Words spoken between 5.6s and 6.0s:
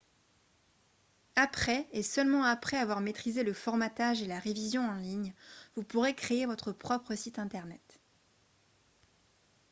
vous